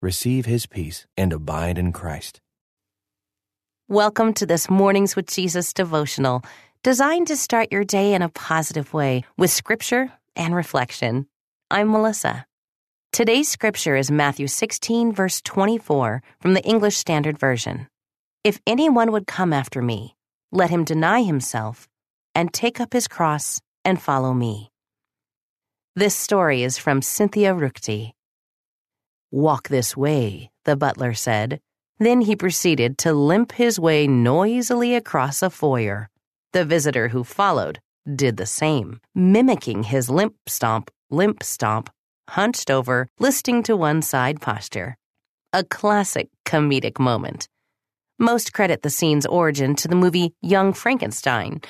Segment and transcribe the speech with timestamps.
[0.00, 2.40] receive his peace and abide in Christ.
[3.88, 6.42] Welcome to this Mornings with Jesus devotional,
[6.82, 11.26] designed to start your day in a positive way with scripture and reflection.
[11.70, 12.46] I'm Melissa.
[13.12, 17.88] Today's scripture is Matthew 16, verse 24 from the English Standard Version.
[18.44, 20.14] If anyone would come after me,
[20.52, 21.88] let him deny himself
[22.34, 24.70] and take up his cross and follow me.
[25.96, 28.12] This story is from Cynthia Ruchti.
[29.30, 31.60] Walk this way, the butler said.
[31.98, 36.08] Then he proceeded to limp his way noisily across a foyer.
[36.54, 37.78] The visitor who followed
[38.16, 41.90] did the same, mimicking his limp stomp, limp stomp,
[42.30, 44.96] hunched over, listing to one side posture.
[45.52, 47.48] A classic comedic moment.
[48.18, 51.60] Most credit the scene's origin to the movie Young Frankenstein,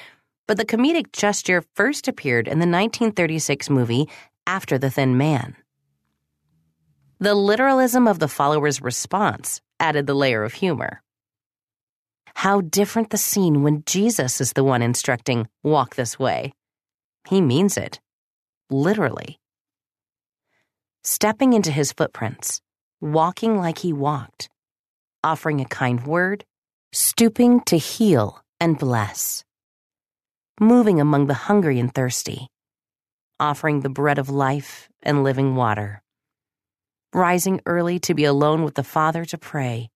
[0.46, 4.08] but the comedic gesture first appeared in the 1936 movie
[4.46, 5.56] After the Thin Man.
[7.20, 11.02] The literalism of the follower's response added the layer of humor.
[12.32, 16.54] How different the scene when Jesus is the one instructing, walk this way.
[17.28, 17.98] He means it.
[18.70, 19.40] Literally.
[21.02, 22.60] Stepping into his footprints,
[23.00, 24.48] walking like he walked,
[25.24, 26.44] offering a kind word,
[26.92, 29.42] stooping to heal and bless,
[30.60, 32.46] moving among the hungry and thirsty,
[33.40, 36.00] offering the bread of life and living water
[37.14, 39.88] rising early to be alone with the Father to pray,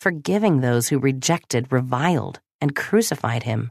[0.00, 3.70] forgiving those who rejected, reviled, and crucified him.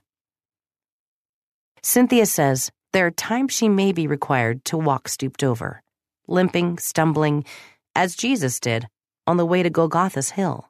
[1.83, 5.81] Cynthia says there are times she may be required to walk stooped over,
[6.27, 7.43] limping, stumbling,
[7.95, 8.87] as Jesus did
[9.27, 10.69] on the way to Golgotha's hill.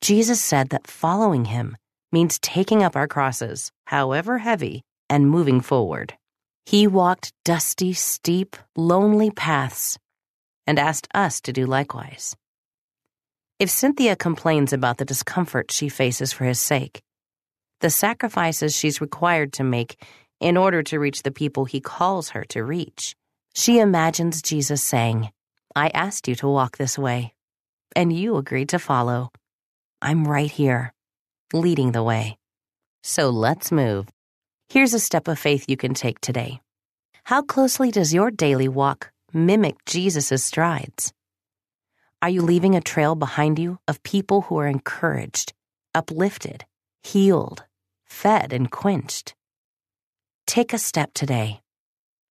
[0.00, 1.76] Jesus said that following him
[2.12, 6.14] means taking up our crosses, however heavy, and moving forward.
[6.64, 9.98] He walked dusty, steep, lonely paths
[10.68, 12.36] and asked us to do likewise.
[13.58, 17.00] If Cynthia complains about the discomfort she faces for his sake,
[17.80, 19.96] the sacrifices she's required to make
[20.40, 23.16] in order to reach the people he calls her to reach,
[23.54, 25.30] she imagines Jesus saying,
[25.74, 27.32] I asked you to walk this way,
[27.96, 29.30] and you agreed to follow.
[30.02, 30.92] I'm right here,
[31.54, 32.36] leading the way.
[33.02, 34.06] So let's move.
[34.68, 36.60] Here's a step of faith you can take today.
[37.24, 41.12] How closely does your daily walk mimic Jesus' strides?
[42.20, 45.52] Are you leaving a trail behind you of people who are encouraged,
[45.94, 46.64] uplifted,
[47.02, 47.64] healed,
[48.04, 49.34] fed, and quenched?
[50.46, 51.60] Take a step today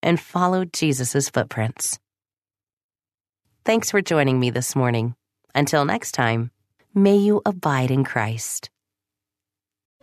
[0.02, 2.00] and follow Jesus' footprints.
[3.64, 5.16] Thanks for joining me this morning.
[5.54, 6.52] Until next time,
[6.94, 8.70] may you abide in Christ.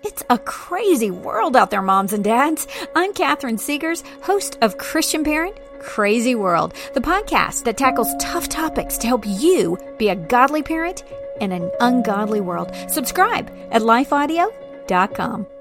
[0.02, 2.66] It's a crazy world out there, moms and dads.
[2.94, 8.98] I'm Catherine Segars, host of Christian Parent Crazy World, the podcast that tackles tough topics
[8.98, 11.04] to help you be a godly parent
[11.40, 12.72] in an ungodly world.
[12.88, 15.53] Subscribe at lifeaudio.com.